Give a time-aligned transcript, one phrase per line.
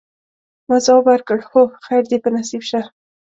[0.67, 2.81] ما ځواب ورکړ: هو، خیر دي په نصیب شه.